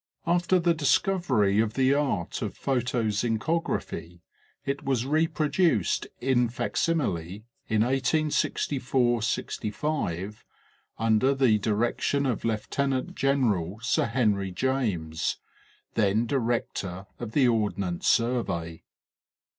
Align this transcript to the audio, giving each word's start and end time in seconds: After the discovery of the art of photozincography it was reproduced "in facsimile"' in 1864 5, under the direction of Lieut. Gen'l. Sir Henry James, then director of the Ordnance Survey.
After 0.25 0.57
the 0.59 0.73
discovery 0.73 1.59
of 1.59 1.75
the 1.75 1.93
art 1.93 2.41
of 2.41 2.57
photozincography 2.57 4.21
it 4.65 4.83
was 4.83 5.05
reproduced 5.05 6.07
"in 6.19 6.49
facsimile"' 6.49 7.43
in 7.69 7.83
1864 7.83 9.21
5, 9.21 10.45
under 10.97 11.35
the 11.35 11.59
direction 11.59 12.25
of 12.25 12.43
Lieut. 12.43 13.13
Gen'l. 13.15 13.77
Sir 13.83 14.05
Henry 14.07 14.51
James, 14.51 15.37
then 15.93 16.25
director 16.25 17.05
of 17.19 17.33
the 17.33 17.47
Ordnance 17.47 18.07
Survey. 18.07 18.81